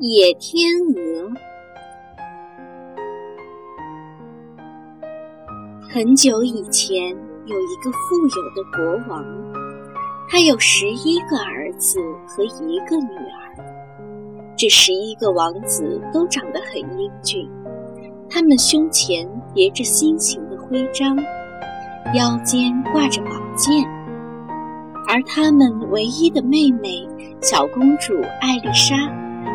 [0.00, 1.30] 野天鹅。
[5.88, 7.10] 很久以前，
[7.46, 9.24] 有一个富有的国王，
[10.28, 13.54] 他有十一个儿子和一个女儿。
[14.56, 17.48] 这十一个王子都长得很英俊，
[18.28, 21.16] 他们胸前别着心形的徽章，
[22.14, 23.88] 腰间挂着宝剑。
[25.06, 27.08] 而他们唯一的妹妹
[27.40, 28.96] 小公主艾丽莎，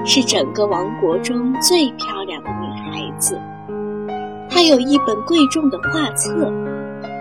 [0.05, 3.39] 是整个王国中最漂亮的女孩子。
[4.49, 6.51] 她有一本贵重的画册，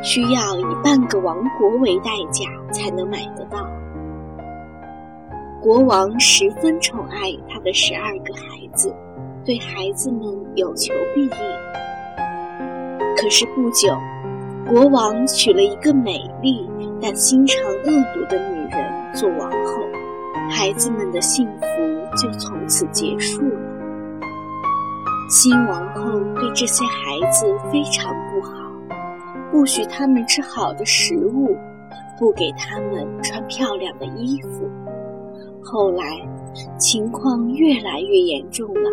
[0.02, 3.66] 需要以半个王国为代价才能买得到。
[5.60, 8.94] 国王十分宠爱他的十二个孩子，
[9.44, 10.22] 对孩子们
[10.54, 11.30] 有求必应。
[13.16, 13.92] 可是不久，
[14.66, 16.70] 国王娶了一个美丽
[17.02, 19.82] 但心肠恶毒的女人做王后，
[20.48, 21.66] 孩子们的幸福
[22.20, 23.60] 就从此结束了。
[25.30, 28.52] 新王后对这些孩子非常不好，
[29.52, 31.56] 不许他们吃好的食物，
[32.18, 34.68] 不给他们穿漂亮的衣服。
[35.62, 36.04] 后来，
[36.78, 38.90] 情况越来越严重了，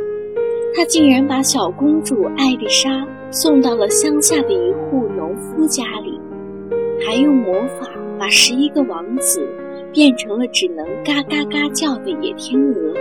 [0.75, 6.19] 她竟然把小公主艾丽莎送到了乡下的一户农夫家里，
[7.07, 7.87] 还用魔法
[8.19, 9.47] 把十一个王子
[9.93, 12.93] 变成了只能嘎嘎嘎叫的野天鹅。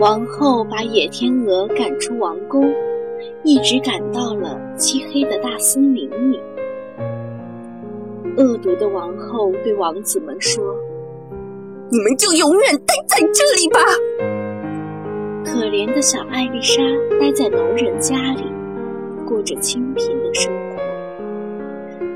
[0.00, 2.64] 王后把野天鹅赶出王宫，
[3.44, 6.40] 一直赶到了漆黑的大森林里。
[8.36, 10.76] 恶毒的王后对王子们说
[11.92, 13.80] ：“你们就永远待在这里吧。”
[15.46, 16.82] 可怜的小艾丽莎
[17.20, 18.42] 待在农人家里，
[19.24, 20.82] 过着清贫的生活。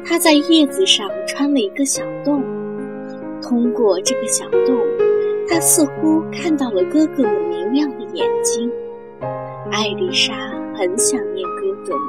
[0.05, 2.43] 她在叶子上穿了一个小洞，
[3.41, 4.77] 通过这个小洞。
[5.51, 8.71] 他似乎看到了哥哥们明亮的眼睛，
[9.73, 10.35] 艾丽莎
[10.75, 12.07] 很想念哥哥们。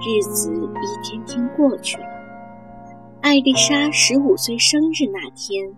[0.00, 2.06] 日子一天天过去了，
[3.20, 5.74] 艾丽莎十五岁生日那天，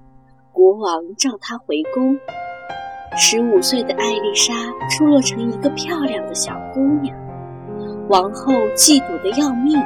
[0.53, 2.17] 国王召她回宫。
[3.17, 4.55] 十五岁的艾丽莎
[4.91, 7.17] 出落成一个漂亮的小姑娘，
[8.09, 9.77] 王后嫉妒的要命。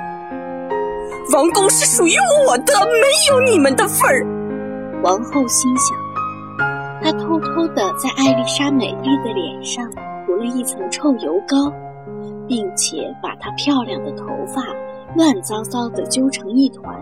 [1.33, 2.12] 王宫是属于
[2.47, 4.41] 我的，没有你们的份儿。
[5.03, 5.99] 王后心想，
[7.03, 9.85] 她偷偷地在艾丽莎美丽的脸上
[10.25, 11.73] 涂了一层臭油膏，
[12.47, 14.63] 并且把她漂亮的头发
[15.17, 16.97] 乱糟糟地揪成一团。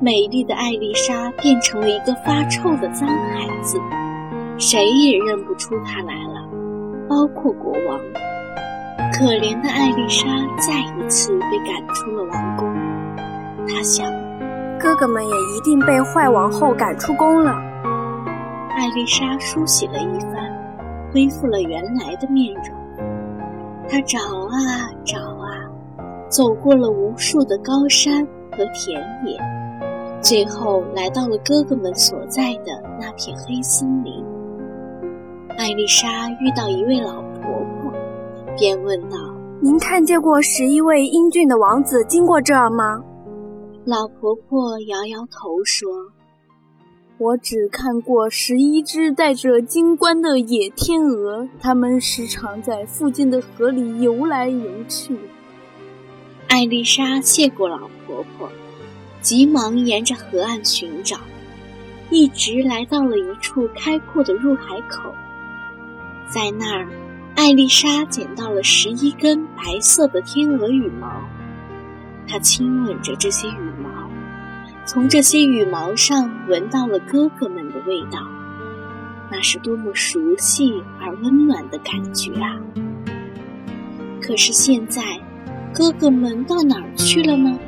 [0.00, 3.78] 美丽的艾丽莎变成了一个发臭的脏孩子，
[4.56, 6.48] 谁也认不出她来了，
[7.10, 8.00] 包括国王。
[9.12, 10.26] 可怜的艾丽莎
[10.58, 12.74] 再一次被赶出了王宫。
[13.68, 14.25] 她想。
[14.86, 17.50] 哥哥们也一定被坏王后赶出宫了。
[18.70, 20.36] 艾丽莎梳洗了一番，
[21.12, 22.64] 恢复了原来的面容。
[23.88, 25.66] 她找啊找啊，
[26.28, 29.36] 走过了无数的高山和田野，
[30.22, 34.24] 最后来到了哥哥们所在的那片黑森林。
[35.58, 37.42] 艾丽莎遇到一位老婆
[37.82, 37.92] 婆，
[38.56, 39.16] 便问道
[39.60, 43.02] ：“您看见过十一位英俊的王子经过这儿吗？”
[43.88, 45.88] 老婆婆摇摇头说
[47.18, 55.16] ：“我只看过十一只带着金冠的野天鹅，它们时常在附近的河里游来游去。”
[56.50, 58.50] 艾丽莎谢过老婆婆，
[59.20, 61.18] 急忙沿着河岸寻找，
[62.10, 65.14] 一直来到了一处开阔的入海口。
[66.28, 66.88] 在那儿，
[67.36, 71.22] 艾丽莎捡到了十一根白色的天鹅羽毛。
[72.28, 74.10] 他亲吻着这些羽毛，
[74.84, 78.18] 从这些羽毛上闻到了哥哥们的味道，
[79.30, 82.56] 那是多么熟悉而温暖的感觉啊！
[84.20, 85.02] 可是现在，
[85.72, 87.58] 哥哥们到哪儿去了呢？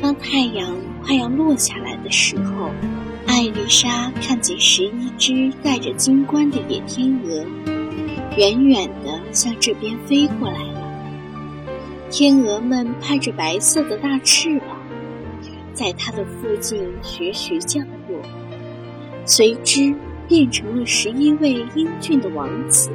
[0.00, 2.70] 当太阳快要落下来的时候，
[3.26, 7.46] 艾丽莎看见十一只带着金冠的野天鹅，
[8.36, 10.81] 远远地向这边飞过来。
[12.12, 14.76] 天鹅们拍着白色的大翅膀，
[15.72, 18.20] 在它的附近徐徐降落，
[19.24, 19.94] 随之
[20.28, 22.90] 变成了十一位英俊的王子。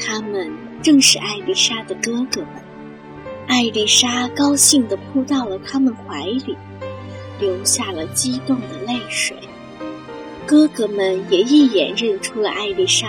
[0.00, 0.50] 他们
[0.82, 2.48] 正是艾丽莎的哥哥们。
[3.46, 6.56] 艾丽莎高兴地扑到了他们怀里，
[7.38, 9.36] 流下了激动的泪水。
[10.46, 13.06] 哥哥们也一眼认出了艾丽莎，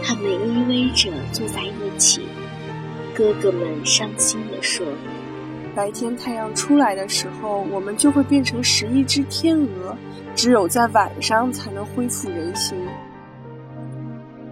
[0.00, 2.20] 他们依偎着坐在一起。
[3.14, 4.84] 哥哥们伤心地说
[5.72, 9.96] ：“白天太阳出来的时候，我们就会变成十一只天鹅，
[10.34, 12.76] 只有在晚上才能恢复人形。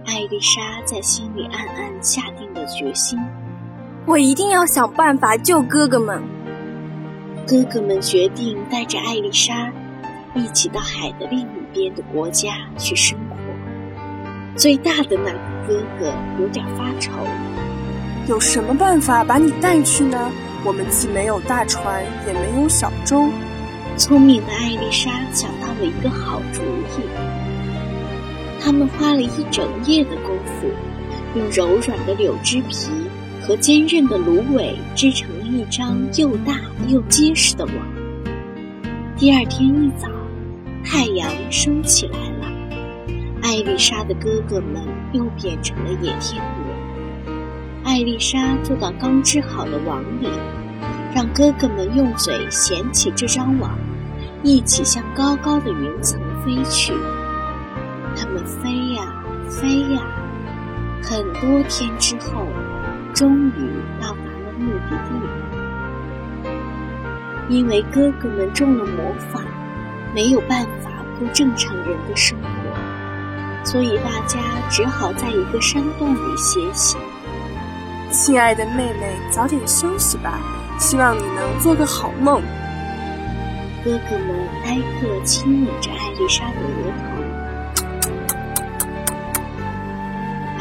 [0.05, 3.19] 艾丽莎在心里暗暗下定了决心：
[4.05, 6.23] 我一定要想办法救哥哥们。
[7.45, 9.69] 哥哥们决定带着艾丽莎
[10.33, 13.35] 一起到海的另一边的国家去生活。
[14.55, 17.11] 最大的那个哥哥有点发愁。
[18.25, 20.31] 有什么办法把你带去呢？
[20.63, 23.27] 我们既没有大船，也没有小舟。
[23.97, 27.03] 聪明的艾丽莎想到了一个好主意。
[28.61, 30.69] 他们花了一整夜的功夫，
[31.37, 32.87] 用柔软的柳枝皮
[33.41, 37.75] 和坚韧的芦苇织成了一张又大又结实的网。
[39.17, 40.07] 第二天一早，
[40.85, 42.47] 太阳升起来了，
[43.41, 44.81] 艾丽莎的哥哥们
[45.11, 46.72] 又变成了野天鹅。
[47.83, 50.29] 艾丽莎坐到刚织好的网里，
[51.13, 53.77] 让哥哥们用嘴衔起这张网，
[54.41, 56.93] 一起向高高的云层飞去。
[58.15, 60.01] 他们飞呀飞呀，
[61.03, 62.47] 很多天之后，
[63.13, 63.69] 终于
[63.99, 65.11] 到达了目的地。
[67.49, 69.41] 因为哥哥们中了魔法，
[70.15, 70.89] 没有办法
[71.19, 74.39] 过正常人的生活，所以大家
[74.69, 76.95] 只好在一个山洞里歇息。
[78.13, 80.39] 亲爱的妹妹，早点休息吧。
[80.77, 82.41] 希望你能做个好梦。
[83.83, 87.03] 哥哥们挨个亲吻着艾丽莎的额头。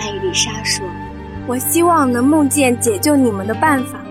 [0.01, 0.85] 艾丽莎说
[1.47, 4.03] ：“我希望能梦见解救你们的办法。”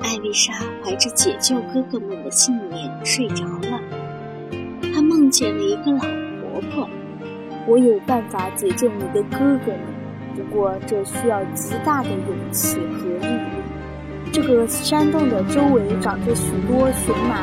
[0.00, 3.78] 艾丽莎怀着解救哥哥们的信念睡着了。
[4.94, 6.88] 她梦见了一个老婆婆
[7.68, 9.94] ：“我有办法解救你的哥哥们。”
[10.38, 13.40] 不过，这需要极大的勇气和毅力。
[14.32, 17.40] 这个山洞的周围长着许多荨麻，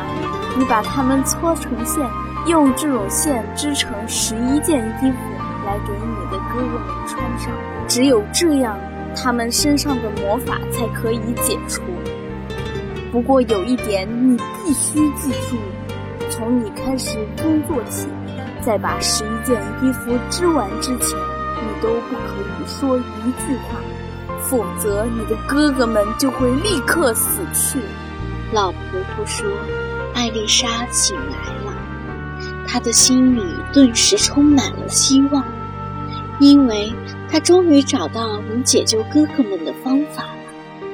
[0.56, 2.02] 你把它们搓成线，
[2.46, 5.18] 用这种线织成十一件衣服
[5.66, 7.52] 来给你的哥哥们穿上。
[7.86, 8.78] 只有这样，
[9.14, 11.82] 他们身上的魔法才可以解除。
[13.12, 15.56] 不过有一点你必须记住：
[16.30, 18.08] 从你开始工作起，
[18.62, 21.35] 在把十一件衣服织完之前。
[21.86, 23.78] 都不可以说一句话，
[24.42, 27.78] 否则你的哥哥们就会立刻死去。
[28.52, 29.46] 老婆婆说
[30.12, 31.72] ：“艾丽莎醒来了，
[32.66, 33.42] 她的心里
[33.72, 35.44] 顿时充满了希望，
[36.40, 36.92] 因为
[37.30, 40.90] 她终于找到能解救哥哥们的方法了。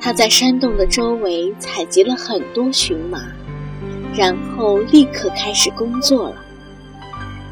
[0.00, 3.18] 她在山洞的周围采集了很多荨麻，
[4.16, 6.36] 然后立刻开始工作了。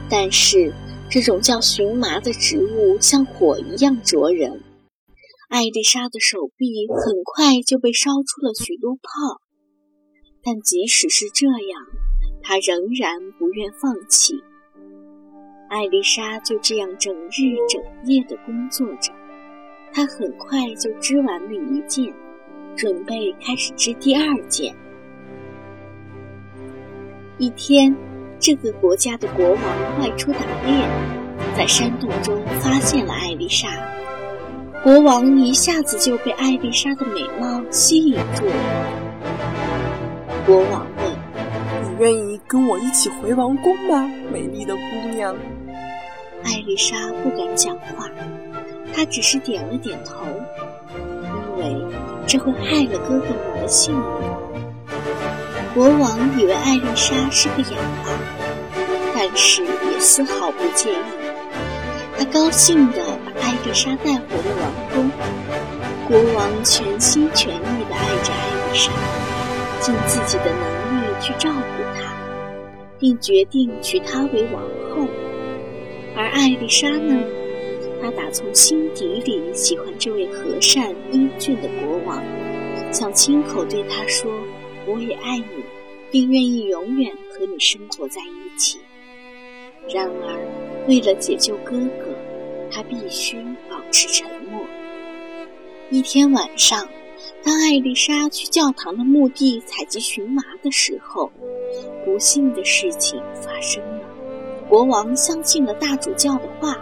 [0.09, 0.73] 但是。”
[1.15, 4.65] 这种叫荨麻的植物像火一样灼人，
[5.49, 9.41] 艾丽莎的手臂很快就被烧出了许多泡。
[10.43, 11.87] 但即使是这样，
[12.43, 14.43] 她仍然不愿放弃。
[15.69, 19.13] 艾丽莎就这样整日整夜地工作着，
[19.93, 22.13] 她很快就织完了一件，
[22.75, 24.75] 准备开始织第二件。
[27.39, 27.97] 一天。
[28.47, 29.59] 这个国家的国王
[29.99, 30.87] 外出打猎，
[31.57, 33.71] 在山洞中发现了艾丽莎。
[34.83, 38.53] 国王一下子就被艾丽莎的美貌吸引住了。
[40.45, 41.07] 国王问
[41.89, 45.35] ：“你愿意跟我一起回王宫吗，美丽的姑娘？”
[46.45, 48.11] 艾丽莎不敢讲话，
[48.95, 50.17] 她只是点了点头，
[51.57, 51.83] 因为
[52.27, 54.05] 这会害了哥哥们的性命。
[55.73, 58.34] 国王以为艾丽莎是个哑巴，但
[59.35, 60.97] 是也丝毫不介意。
[62.17, 65.11] 他高兴地把艾丽莎带回了王宫。
[66.07, 68.93] 国王全心全意地爱着艾丽莎，
[69.81, 72.13] 尽自己的能力去照顾她，
[72.99, 75.09] 并决定娶她为王后。
[76.15, 77.25] 而艾丽莎呢，
[78.03, 82.23] 她打从心底里喜欢这位和善英俊的国王，
[82.93, 84.31] 想亲口对他说。
[84.87, 85.65] 我也爱你，
[86.11, 88.79] 并愿意永远和你生活在一起。
[89.93, 92.15] 然而，为了解救哥哥，
[92.71, 93.37] 他必须
[93.69, 94.61] 保持沉默。
[95.91, 96.89] 一天晚上，
[97.45, 101.31] 当艾丽莎去教堂的墓地采集荨麻的时候，
[102.05, 104.01] 不幸的事情发生了。
[104.69, 106.79] 国王相信了大主教的话：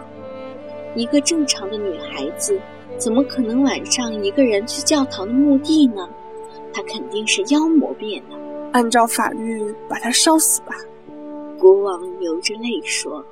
[0.95, 2.57] 一个正常的女孩子，
[2.97, 6.09] 怎么可能晚上一个人去教堂的墓地呢？
[6.73, 8.37] 她肯定是妖魔变的，
[8.71, 10.73] 按照法律把她烧死吧。
[11.63, 13.23] 国王流着泪说：“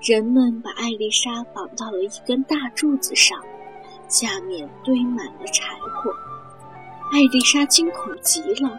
[0.00, 3.36] 人们把艾丽莎绑到了一根大柱子上，
[4.06, 6.12] 下面堆满了柴火。
[7.10, 8.78] 艾丽莎惊恐极了，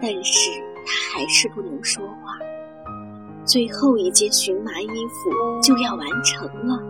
[0.00, 0.50] 但是
[0.86, 2.38] 她还是不能说话。
[3.44, 6.80] 最后一件荨麻衣服就要完成了，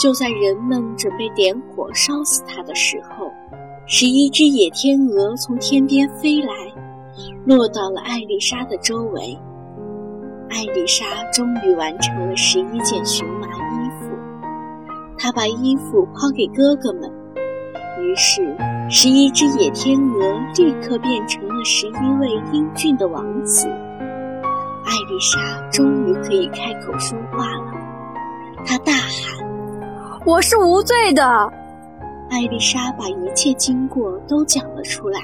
[0.00, 3.32] 就在人们准备点火烧死它的时候，
[3.88, 6.72] 十一只野天鹅从天边飞来，
[7.44, 9.36] 落到了艾丽莎的周围。
[10.48, 14.16] 艾丽莎终于完成了十一件荨麻衣服，
[15.18, 17.10] 她把衣服抛给哥哥们，
[18.00, 18.56] 于是
[18.88, 23.68] 十一只野天鹅立刻变成了十一位英俊的王子。
[23.68, 25.38] 艾丽莎
[25.70, 27.72] 终于可以开口说话了，
[28.64, 29.44] 她大喊
[30.24, 31.22] ：“我是无罪的！”
[32.30, 35.20] 艾丽莎把一切经过都讲了出来，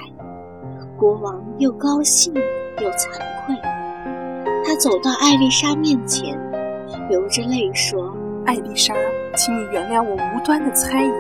[0.99, 3.09] 国王又高兴又惭
[3.47, 3.82] 愧。
[4.73, 6.35] 他走到艾丽莎面前，
[7.11, 8.11] 流着泪说
[8.49, 8.95] ：“艾丽莎，
[9.37, 11.13] 请你原谅我无端的猜疑，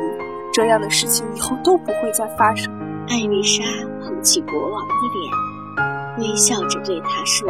[0.55, 2.73] 这样的事情以后都不会再发生。”
[3.11, 3.63] 艾丽莎
[4.03, 4.95] 捧起国王的
[6.17, 7.47] 脸，微笑着对他说。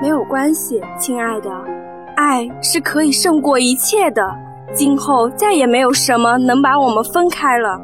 [0.00, 1.50] 没有关系，亲爱的，
[2.14, 4.22] 爱是可以胜过一切的。
[4.72, 7.80] 今后再也没有什么能把我们分开了。